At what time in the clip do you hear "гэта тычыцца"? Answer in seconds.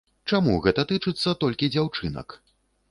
0.63-1.37